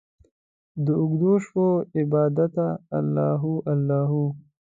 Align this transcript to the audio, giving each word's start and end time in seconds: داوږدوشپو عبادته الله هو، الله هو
داوږدوشپو 0.85 1.65
عبادته 1.99 2.67
الله 2.97 3.31
هو، 3.41 3.53
الله 3.71 4.01
هو 4.11 4.23